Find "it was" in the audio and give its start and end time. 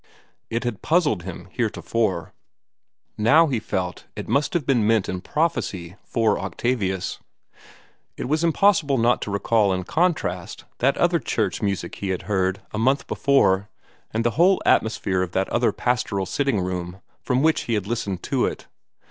8.17-8.43